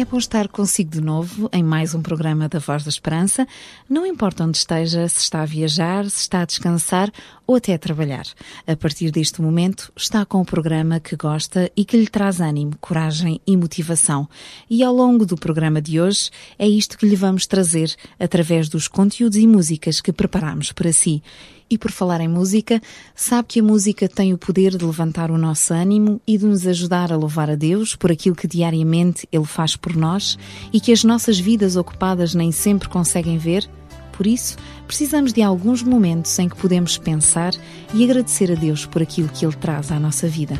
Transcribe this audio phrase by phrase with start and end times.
[0.00, 3.46] É bom estar consigo de novo em mais um programa da Voz da Esperança.
[3.86, 7.12] Não importa onde esteja, se está a viajar, se está a descansar
[7.46, 8.24] ou até a trabalhar.
[8.66, 12.78] A partir deste momento, está com o programa que gosta e que lhe traz ânimo,
[12.80, 14.26] coragem e motivação.
[14.70, 18.88] E ao longo do programa de hoje, é isto que lhe vamos trazer através dos
[18.88, 21.22] conteúdos e músicas que preparamos para si.
[21.70, 22.82] E por falar em música,
[23.14, 26.66] sabe que a música tem o poder de levantar o nosso ânimo e de nos
[26.66, 30.36] ajudar a louvar a Deus por aquilo que diariamente Ele faz por nós
[30.72, 33.70] e que as nossas vidas ocupadas nem sempre conseguem ver?
[34.12, 37.54] Por isso, precisamos de alguns momentos em que podemos pensar
[37.94, 40.58] e agradecer a Deus por aquilo que Ele traz à nossa vida.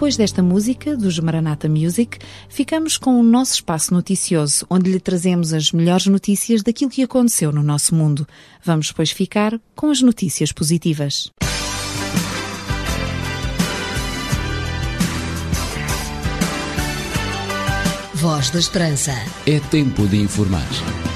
[0.00, 2.16] Depois desta música, dos Maranata Music,
[2.48, 7.52] ficamos com o nosso espaço noticioso, onde lhe trazemos as melhores notícias daquilo que aconteceu
[7.52, 8.26] no nosso mundo.
[8.64, 11.30] Vamos, pois, ficar com as notícias positivas.
[18.14, 19.12] Voz da Esperança.
[19.44, 21.09] É tempo de informar.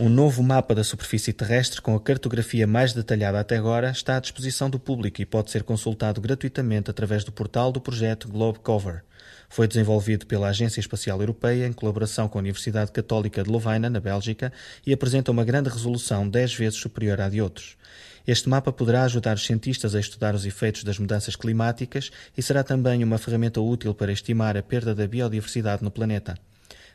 [0.00, 4.20] Um novo mapa da superfície terrestre com a cartografia mais detalhada até agora está à
[4.20, 9.02] disposição do público e pode ser consultado gratuitamente através do portal do projeto Globe Cover.
[9.48, 13.98] Foi desenvolvido pela Agência Espacial Europeia em colaboração com a Universidade Católica de Lovaina, na
[13.98, 14.52] Bélgica,
[14.86, 17.76] e apresenta uma grande resolução 10 vezes superior à de outros.
[18.24, 22.62] Este mapa poderá ajudar os cientistas a estudar os efeitos das mudanças climáticas e será
[22.62, 26.36] também uma ferramenta útil para estimar a perda da biodiversidade no planeta.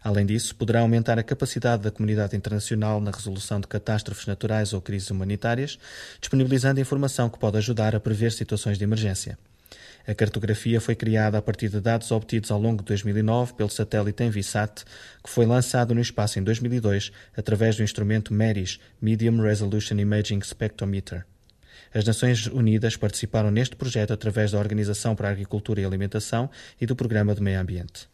[0.03, 4.81] Além disso, poderá aumentar a capacidade da comunidade internacional na resolução de catástrofes naturais ou
[4.81, 5.79] crises humanitárias,
[6.19, 9.37] disponibilizando informação que pode ajudar a prever situações de emergência.
[10.05, 14.21] A cartografia foi criada a partir de dados obtidos ao longo de 2009 pelo satélite
[14.21, 14.83] Envisat,
[15.23, 21.25] que foi lançado no espaço em 2002 através do instrumento MERIS Medium Resolution Imaging Spectrometer.
[21.93, 26.49] As Nações Unidas participaram neste projeto através da Organização para a Agricultura e Alimentação
[26.81, 28.12] e do Programa de Meio Ambiente.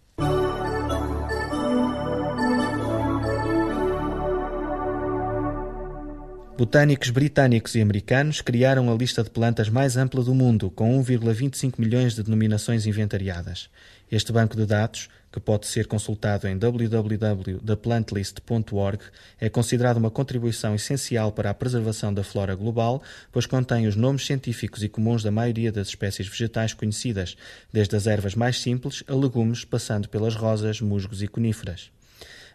[6.59, 11.75] Botânicos britânicos e americanos criaram a lista de plantas mais ampla do mundo, com 1,25
[11.77, 13.69] milhões de denominações inventariadas.
[14.11, 18.99] Este banco de dados, que pode ser consultado em www.theplantlist.org,
[19.39, 23.01] é considerado uma contribuição essencial para a preservação da flora global,
[23.31, 27.37] pois contém os nomes científicos e comuns da maioria das espécies vegetais conhecidas,
[27.71, 31.89] desde as ervas mais simples a legumes, passando pelas rosas, musgos e coníferas.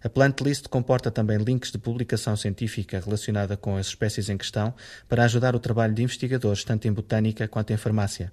[0.05, 4.75] A Plant List comporta também links de publicação científica relacionada com as espécies em questão
[5.09, 8.31] para ajudar o trabalho de investigadores tanto em botânica quanto em farmácia.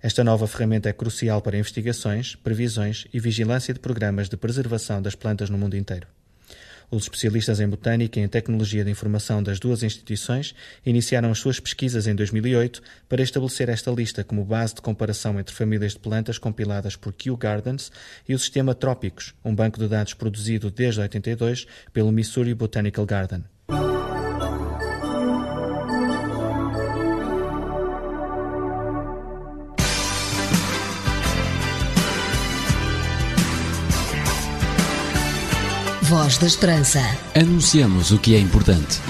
[0.00, 5.16] Esta nova ferramenta é crucial para investigações, previsões e vigilância de programas de preservação das
[5.16, 6.06] plantas no mundo inteiro.
[6.94, 10.54] Os especialistas em botânica e em tecnologia de informação das duas instituições
[10.84, 15.54] iniciaram as suas pesquisas em 2008 para estabelecer esta lista como base de comparação entre
[15.54, 17.90] famílias de plantas compiladas por Kew Gardens
[18.28, 23.42] e o sistema Trópicos, um banco de dados produzido desde 82 pelo Missouri Botanical Garden.
[36.12, 37.00] Voz da Esperança.
[37.34, 39.00] Anunciamos o que é importante.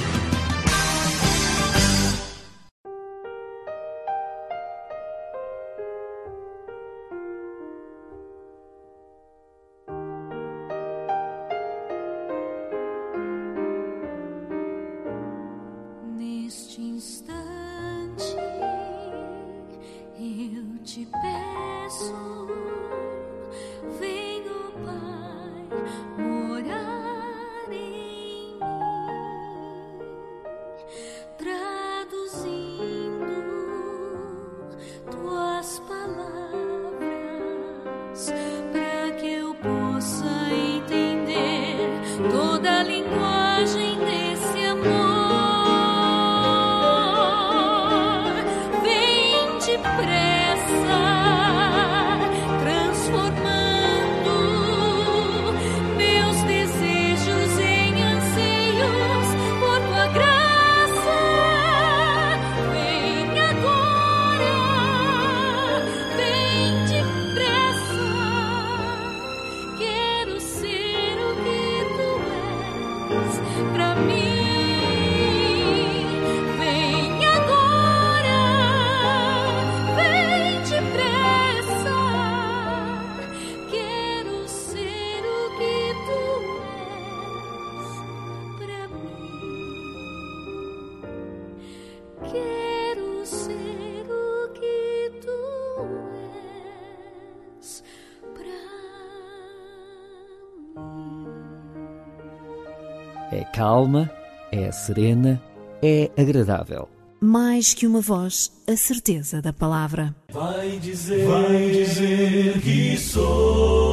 [103.53, 104.11] Calma,
[104.51, 105.41] é serena,
[105.83, 106.89] é agradável.
[107.21, 110.13] Mais que uma voz, a certeza da palavra.
[110.33, 113.93] Vai dizer, vai dizer que sou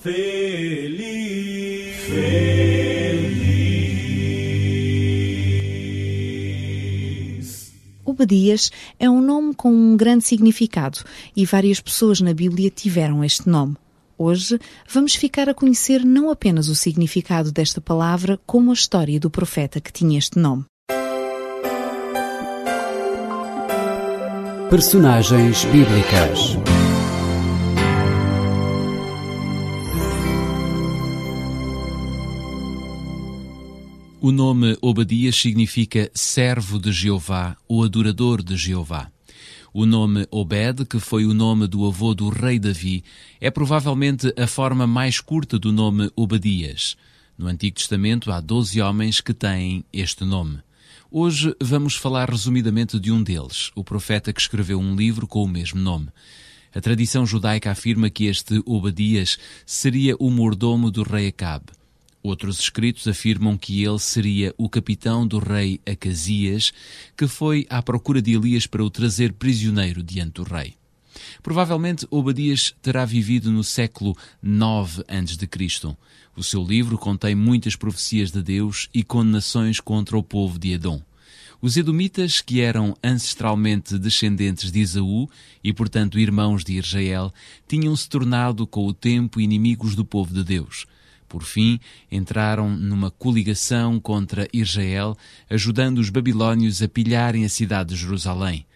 [0.00, 0.90] feliz.
[2.06, 3.40] feliz.
[8.04, 10.98] Obadias é um nome com um grande significado
[11.34, 13.76] e várias pessoas na Bíblia tiveram este nome.
[14.22, 19.30] Hoje vamos ficar a conhecer não apenas o significado desta palavra, como a história do
[19.30, 20.66] profeta que tinha este nome.
[24.68, 26.58] Personagens bíblicas.
[34.20, 39.10] O nome Obadias significa servo de Jeová ou adorador de Jeová.
[39.72, 43.04] O nome Obed, que foi o nome do avô do rei Davi,
[43.40, 46.96] é provavelmente a forma mais curta do nome Obadias.
[47.38, 50.58] No Antigo Testamento há doze homens que têm este nome.
[51.08, 55.48] Hoje vamos falar resumidamente de um deles, o profeta que escreveu um livro com o
[55.48, 56.08] mesmo nome.
[56.74, 61.79] A tradição judaica afirma que este Obadias seria o mordomo do rei Acabe.
[62.22, 66.72] Outros escritos afirmam que ele seria o capitão do rei Acasias,
[67.16, 70.74] que foi à procura de Elias para o trazer prisioneiro diante do rei.
[71.42, 75.96] Provavelmente Obadias terá vivido no século IX a.C.
[76.36, 81.02] O seu livro contém muitas profecias de Deus e condenações contra o povo de Edom.
[81.62, 85.28] Os Edomitas, que eram ancestralmente descendentes de Esaú
[85.62, 87.32] e, portanto, irmãos de Israel,
[87.68, 90.86] tinham se tornado com o tempo inimigos do povo de Deus.
[91.30, 91.78] Por fim,
[92.10, 95.16] entraram numa coligação contra Israel,
[95.48, 98.66] ajudando os babilônios a pilharem a cidade de Jerusalém.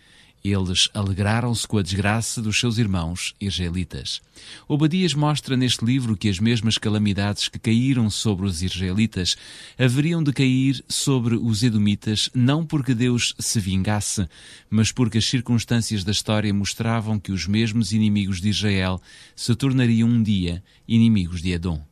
[0.45, 4.23] Eles alegraram-se com a desgraça dos seus irmãos israelitas.
[4.69, 9.37] Obadias mostra neste livro que as mesmas calamidades que caíram sobre os israelitas
[9.77, 14.29] haveriam de cair sobre os edomitas, não porque Deus se vingasse,
[14.71, 19.03] mas porque as circunstâncias da história mostravam que os mesmos inimigos de Israel
[19.35, 21.83] se tornariam um dia inimigos de Edom.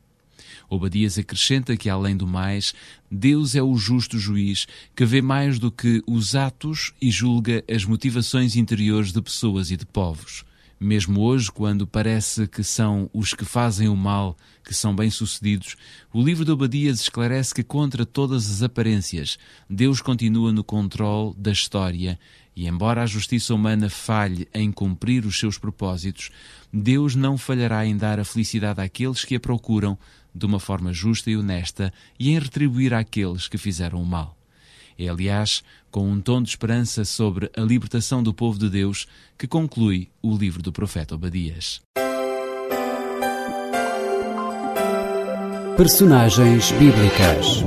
[0.69, 2.73] Obadias acrescenta que, além do mais,
[3.09, 7.85] Deus é o justo juiz que vê mais do que os atos e julga as
[7.85, 10.45] motivações interiores de pessoas e de povos.
[10.79, 15.77] Mesmo hoje, quando parece que são os que fazem o mal que são bem-sucedidos,
[16.11, 19.37] o livro de Obadias esclarece que, contra todas as aparências,
[19.69, 22.19] Deus continua no controle da história
[22.55, 26.29] e, embora a justiça humana falhe em cumprir os seus propósitos,
[26.71, 29.97] Deus não falhará em dar a felicidade àqueles que a procuram
[30.33, 34.37] de uma forma justa e honesta e em retribuir àqueles que fizeram o mal.
[34.97, 39.47] É, aliás, com um tom de esperança sobre a libertação do povo de Deus que
[39.47, 41.81] conclui o livro do profeta Obadias.
[45.75, 47.63] Personagens bíblicas.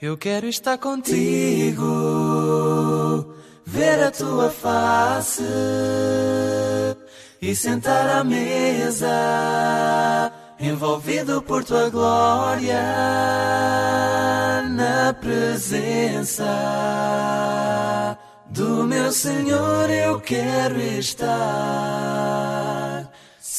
[0.00, 1.84] Eu quero estar contigo,
[3.66, 5.42] ver a tua face
[7.40, 9.10] e sentar à mesa,
[10.60, 12.82] envolvido por tua glória,
[14.70, 16.44] na presença
[18.46, 22.67] do meu Senhor eu quero estar.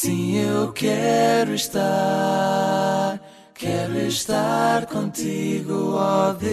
[0.02, 3.20] Sim, eu quero estar.
[3.54, 6.50] Quero estar contigo, ó Deus.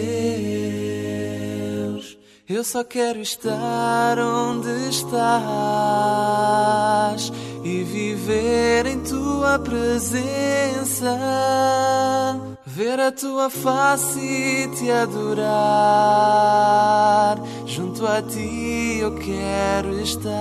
[2.48, 5.22] Eu só quero estar onde estás
[7.62, 11.16] e viver em tua presença
[12.66, 15.46] ver a tua face e te adorar.
[17.64, 20.36] Junto a ti eu quero estar.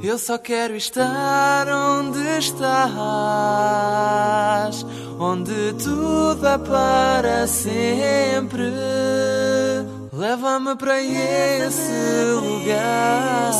[0.00, 2.86] Eu só quero estar onde estás,
[5.18, 8.72] onde tudo é para sempre.
[10.12, 11.90] Leva-me para esse
[12.40, 13.50] lugar,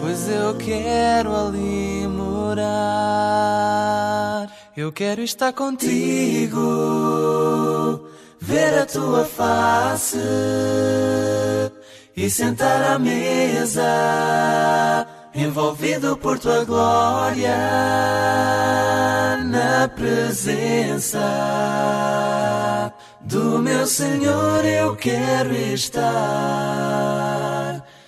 [0.00, 2.70] pois eu quero ali morar.
[4.76, 6.60] Eu quero estar contigo,
[8.40, 10.16] ver a tua face
[12.22, 13.82] e sentar à mesa,
[15.34, 17.56] envolvido por tua glória,
[19.46, 21.18] na presença
[23.22, 24.62] do meu Senhor.
[24.66, 26.12] Eu quero estar,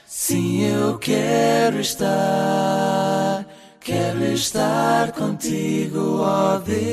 [0.06, 3.46] sim, eu quero estar.
[3.80, 6.84] Quero estar contigo, ó Deus.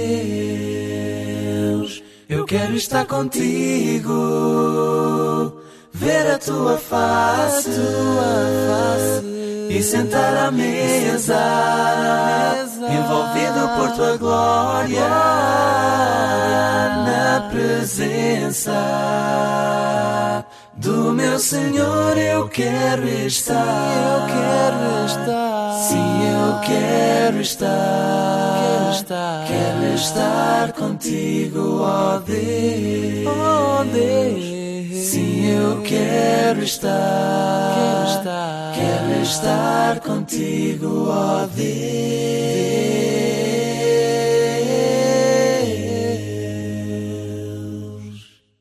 [2.29, 4.13] Eu quero estar contigo,
[5.93, 7.69] ver a tua face,
[9.69, 11.39] e sentar à mesa,
[12.81, 15.09] envolvido por tua glória,
[17.05, 18.73] na presença
[20.79, 23.53] do meu Senhor eu quero estar.
[23.55, 25.73] Eu quero estar.
[25.89, 27.67] Sim, eu quero estar.
[28.61, 29.47] Quero estar.
[29.47, 33.27] Quero estar contigo, ó oh Deus.
[33.27, 34.58] Oh Deus.
[35.03, 37.75] Sim, eu quero estar.
[37.75, 38.73] Quero estar.
[38.75, 41.69] Quero estar contigo, ó oh Deus.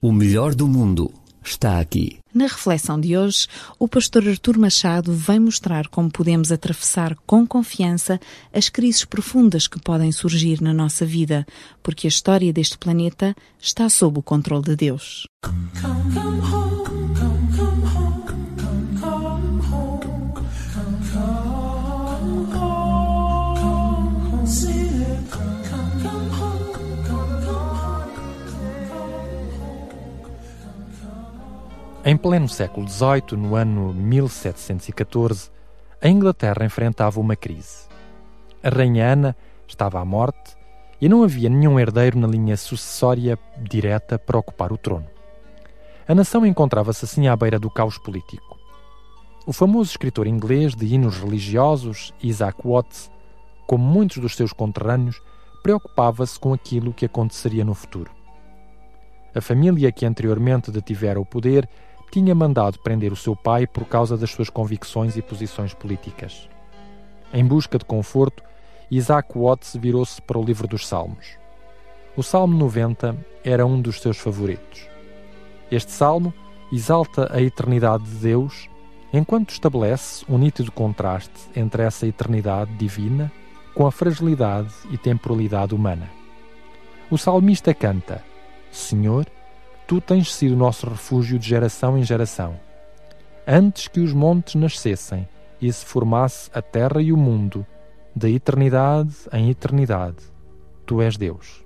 [0.01, 1.13] O melhor do mundo
[1.49, 2.19] está aqui.
[2.33, 3.47] Na reflexão de hoje,
[3.79, 8.21] o pastor Artur Machado vem mostrar como podemos atravessar com confiança
[8.53, 11.47] as crises profundas que podem surgir na nossa vida,
[11.83, 15.27] porque a história deste planeta está sob o controle de Deus.
[15.43, 16.09] Come, come,
[32.09, 35.51] Em pleno século XVIII, no ano 1714,
[36.01, 37.87] a Inglaterra enfrentava uma crise.
[38.63, 39.37] A rainha Ana
[39.67, 40.57] estava à morte
[41.03, 45.05] e não havia nenhum herdeiro na linha sucessória direta para ocupar o trono.
[46.09, 48.57] A nação encontrava-se assim à beira do caos político.
[49.47, 53.11] O famoso escritor inglês de hinos religiosos, Isaac Watts,
[53.67, 55.21] como muitos dos seus conterrâneos,
[55.63, 58.11] preocupava-se com aquilo que aconteceria no futuro.
[59.35, 61.69] A família que anteriormente detivera o poder
[62.11, 66.49] tinha mandado prender o seu pai por causa das suas convicções e posições políticas.
[67.33, 68.43] Em busca de conforto,
[68.91, 71.37] Isaac Watts virou-se para o livro dos Salmos.
[72.17, 74.89] O Salmo 90 era um dos seus favoritos.
[75.71, 76.33] Este salmo
[76.73, 78.69] exalta a eternidade de Deus,
[79.13, 83.31] enquanto estabelece um nítido contraste entre essa eternidade divina
[83.75, 86.11] com a fragilidade e temporalidade humana.
[87.11, 88.25] O salmista canta:
[88.71, 89.27] Senhor,
[89.89, 92.61] Tu tens sido nosso refúgio de geração em geração.
[93.47, 95.27] Antes que os montes nascessem
[95.63, 97.67] e se formasse a terra e o mundo,
[98.15, 100.19] da eternidade em eternidade,
[100.85, 101.65] Tu és Deus.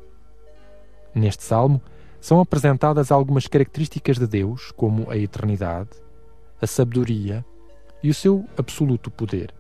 [1.13, 1.83] Neste salmo
[2.21, 5.91] são apresentadas algumas características de Deus, como a eternidade,
[6.61, 7.45] a sabedoria
[8.05, 9.53] e o seu absoluto poder.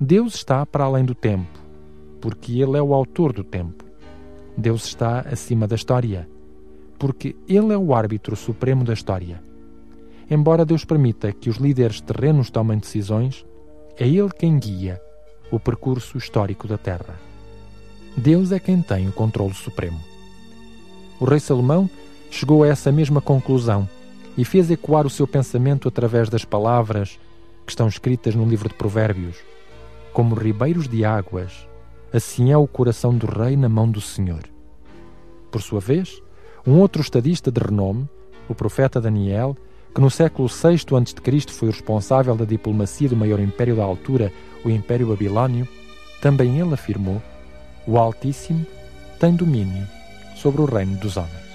[0.00, 1.60] Deus está para além do tempo,
[2.18, 3.84] porque Ele é o autor do tempo.
[4.56, 6.26] Deus está acima da história
[6.98, 9.42] porque Ele é o árbitro supremo da história.
[10.30, 13.46] Embora Deus permita que os líderes terrenos tomem decisões,
[13.96, 15.00] é Ele quem guia
[15.50, 17.18] o percurso histórico da Terra.
[18.16, 19.98] Deus é quem tem o controle supremo.
[21.20, 21.88] O rei Salomão
[22.30, 23.88] chegou a essa mesma conclusão
[24.36, 27.18] e fez ecoar o seu pensamento através das palavras
[27.64, 29.36] que estão escritas no livro de Provérbios.
[30.12, 31.66] Como ribeiros de águas,
[32.12, 34.42] assim é o coração do rei na mão do Senhor.
[35.50, 36.22] Por sua vez,
[36.68, 38.06] um outro estadista de renome,
[38.46, 39.56] o profeta Daniel,
[39.94, 41.50] que no século VI a.C.
[41.50, 44.30] foi o responsável da diplomacia do maior império da altura,
[44.62, 45.66] o Império Babilônio,
[46.20, 47.22] também ele afirmou:
[47.86, 48.66] o Altíssimo
[49.18, 49.88] tem domínio
[50.36, 51.48] sobre o reino dos homens.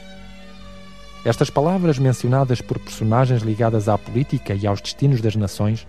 [1.23, 5.87] Estas palavras, mencionadas por personagens ligadas à política e aos destinos das nações,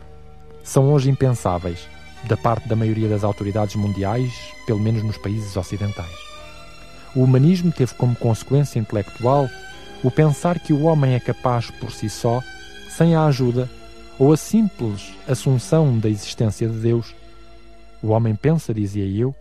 [0.62, 1.88] são hoje impensáveis
[2.24, 4.34] da parte da maioria das autoridades mundiais,
[4.66, 6.33] pelo menos nos países ocidentais.
[7.14, 9.48] O humanismo teve como consequência intelectual
[10.02, 12.42] o pensar que o homem é capaz por si só,
[12.88, 13.70] sem a ajuda
[14.18, 17.14] ou a simples assunção da existência de Deus.
[18.02, 19.34] O homem pensa, dizia eu,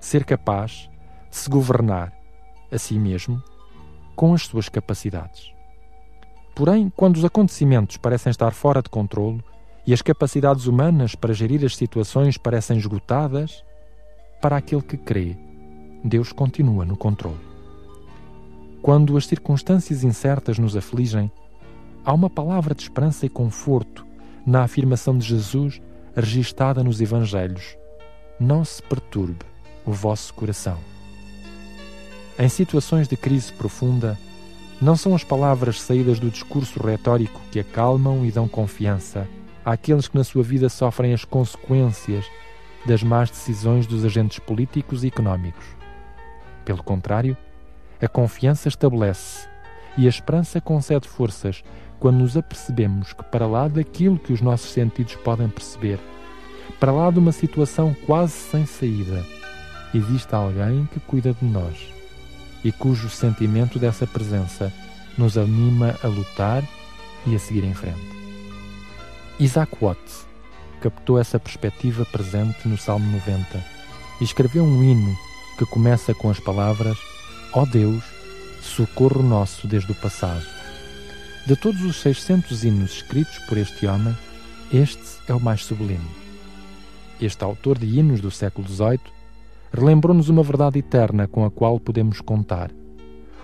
[0.00, 0.90] ser capaz
[1.30, 2.12] de se governar
[2.70, 3.42] a si mesmo
[4.14, 5.52] com as suas capacidades.
[6.54, 9.42] Porém, quando os acontecimentos parecem estar fora de controle
[9.86, 13.64] e as capacidades humanas para gerir as situações parecem esgotadas,
[14.40, 15.36] para aquele que crê,
[16.04, 17.38] Deus continua no controle.
[18.80, 21.30] Quando as circunstâncias incertas nos afligem,
[22.04, 24.06] há uma palavra de esperança e conforto
[24.46, 25.80] na afirmação de Jesus
[26.16, 27.76] registada nos Evangelhos:
[28.38, 29.44] Não se perturbe
[29.84, 30.78] o vosso coração.
[32.38, 34.18] Em situações de crise profunda,
[34.80, 39.28] não são as palavras saídas do discurso retórico que acalmam e dão confiança
[39.62, 42.24] àqueles que na sua vida sofrem as consequências
[42.86, 45.79] das más decisões dos agentes políticos e económicos.
[46.70, 47.36] Pelo contrário,
[48.00, 49.48] a confiança estabelece
[49.98, 51.64] e a esperança concede forças
[51.98, 55.98] quando nos apercebemos que, para lá daquilo que os nossos sentidos podem perceber,
[56.78, 59.26] para lá de uma situação quase sem saída,
[59.92, 61.92] existe alguém que cuida de nós
[62.62, 64.72] e cujo sentimento dessa presença
[65.18, 66.62] nos anima a lutar
[67.26, 68.16] e a seguir em frente.
[69.40, 70.24] Isaac Watts
[70.80, 73.60] captou essa perspectiva presente no Salmo 90
[74.20, 75.29] e escreveu um hino
[75.60, 76.96] que começa com as palavras:
[77.52, 78.02] Ó oh Deus,
[78.62, 80.42] socorro nosso desde o passado.
[81.46, 84.16] De todos os 600 hinos escritos por este homem,
[84.72, 86.08] este é o mais sublime.
[87.20, 89.00] Este autor de hinos do século XVIII
[89.70, 92.70] relembrou-nos uma verdade eterna com a qual podemos contar.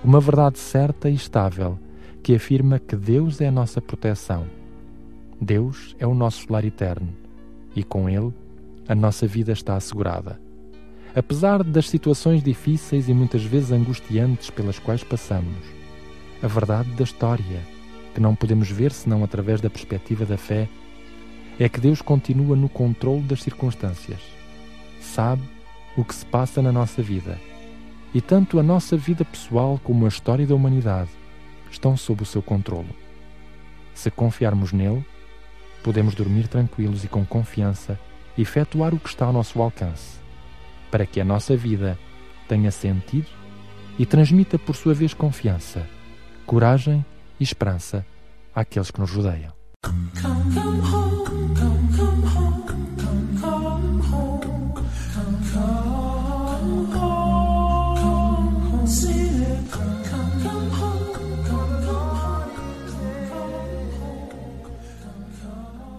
[0.02, 1.79] Uma verdade certa e estável
[2.22, 4.46] que afirma que Deus é a nossa proteção.
[5.38, 7.12] Deus é o nosso lar eterno
[7.74, 8.33] e com ele
[8.88, 10.45] a nossa vida está assegurada.
[11.16, 15.57] Apesar das situações difíceis e muitas vezes angustiantes pelas quais passamos,
[16.42, 17.62] a verdade da história,
[18.14, 20.68] que não podemos ver senão através da perspectiva da fé,
[21.59, 24.20] é que Deus continua no controle das circunstâncias.
[25.00, 25.40] Sabe
[25.96, 27.38] o que se passa na nossa vida.
[28.12, 31.09] E tanto a nossa vida pessoal como a história da humanidade
[31.70, 32.94] estão sob o seu controle.
[33.94, 35.02] Se confiarmos nele,
[35.83, 37.98] podemos dormir tranquilos e com confiança
[38.37, 40.25] efetuar o que está ao nosso alcance
[40.90, 41.99] para que a nossa vida
[42.49, 43.29] tenha sentido
[43.99, 45.87] e transmita por sua vez confiança,
[46.44, 47.05] coragem
[47.40, 48.05] e esperança
[48.55, 49.53] àqueles que nos rodeiam.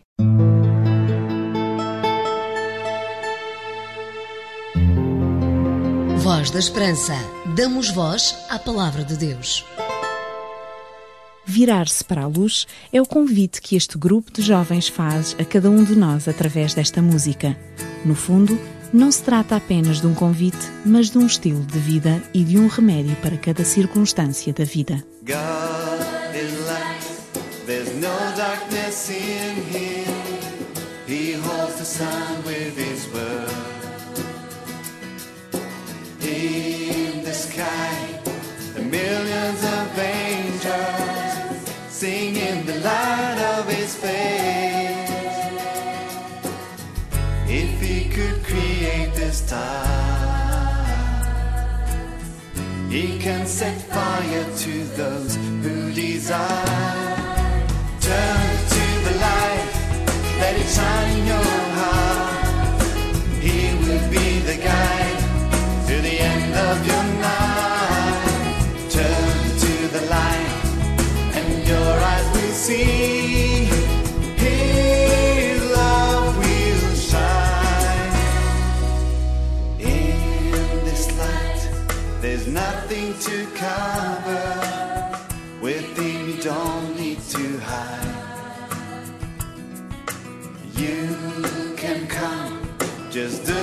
[6.46, 7.14] Voz da Esperança.
[7.56, 9.64] Damos voz à Palavra de Deus.
[11.44, 15.68] Virar-se para a luz é o convite que este grupo de jovens faz a cada
[15.68, 17.58] um de nós através desta música.
[18.04, 18.60] No fundo,
[18.92, 22.56] não se trata apenas de um convite, mas de um estilo de vida e de
[22.58, 25.04] um remédio para cada circunstância da vida.
[25.26, 25.96] God
[52.96, 57.66] he can set fire to those who desire.
[58.00, 59.70] Turn to the light,
[60.40, 61.15] let it shine
[85.62, 88.12] With him, you don't need to hide.
[90.74, 92.68] You can come
[93.10, 93.55] just the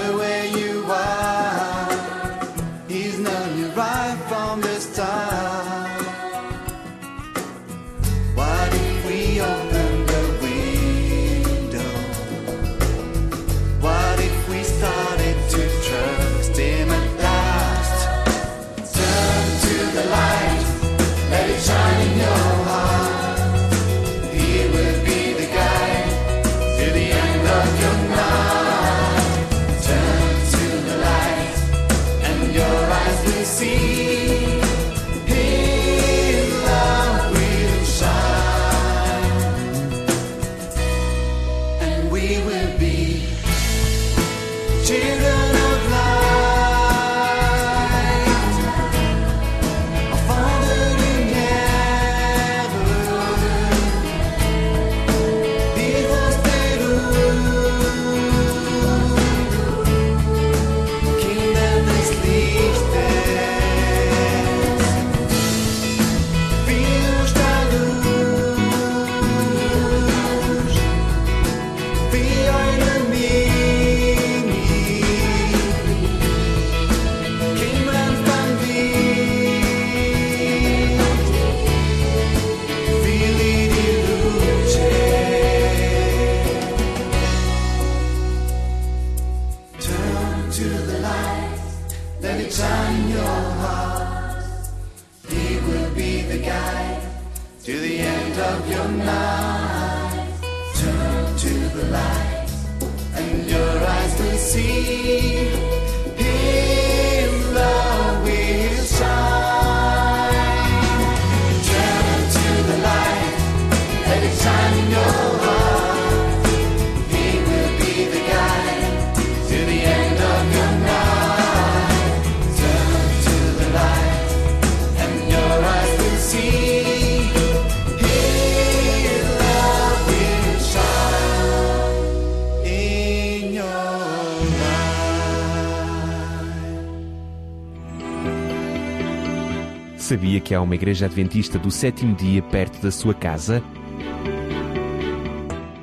[140.14, 143.64] Sabia que há uma igreja adventista do sétimo dia perto da sua casa?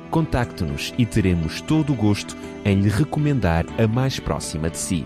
[0.09, 5.05] Contacte-nos e teremos todo o gosto em lhe recomendar a mais próxima de si.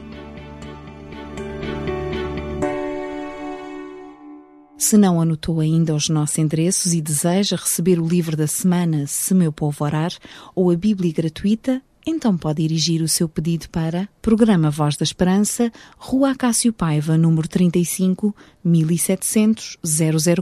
[4.77, 9.33] Se não anotou ainda os nossos endereços e deseja receber o livro da semana Se
[9.33, 10.11] Meu Povo Orar
[10.53, 15.71] ou a Bíblia gratuita, então pode dirigir o seu pedido para Programa Voz da Esperança,
[15.97, 19.77] Rua Acácio Paiva, número 35, 1700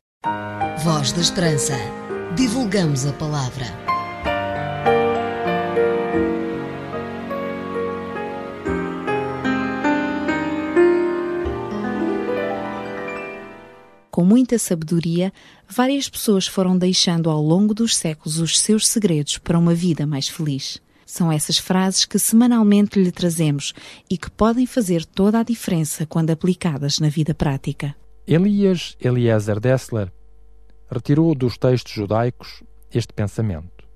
[0.83, 1.75] Voz da Esperança.
[2.37, 3.88] Divulgamos a palavra.
[14.19, 15.33] Com muita sabedoria,
[15.69, 20.29] várias pessoas foram deixando ao longo dos séculos os seus segredos para uma vida mais
[20.29, 20.83] feliz.
[21.07, 23.73] São essas frases que semanalmente lhe trazemos
[24.11, 27.95] e que podem fazer toda a diferença quando aplicadas na vida prática.
[28.27, 30.13] Elias Eliezer Dessler
[30.91, 33.87] retirou dos textos judaicos este pensamento.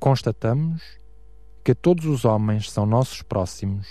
[0.00, 0.82] Constatamos
[1.62, 3.86] que todos os homens são nossos próximos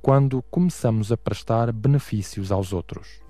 [0.00, 3.21] quando começamos a prestar benefícios aos outros.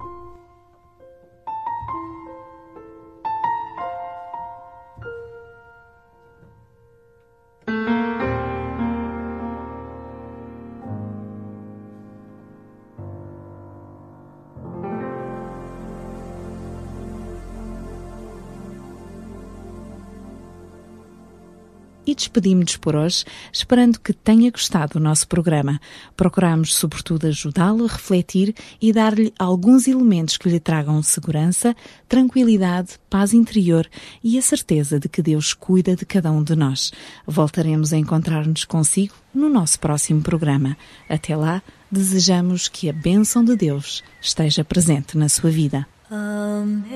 [22.12, 25.80] E despedimos-nos por hoje, esperando que tenha gostado do nosso programa.
[26.16, 31.74] Procuramos, sobretudo, ajudá-lo a refletir e dar-lhe alguns elementos que lhe tragam segurança,
[32.08, 33.88] tranquilidade, paz interior
[34.22, 36.92] e a certeza de que Deus cuida de cada um de nós.
[37.26, 40.76] Voltaremos a encontrar-nos consigo no nosso próximo programa.
[41.08, 45.86] Até lá, desejamos que a bênção de Deus esteja presente na sua vida.
[46.10, 46.92] Amazing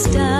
[0.00, 0.39] stars.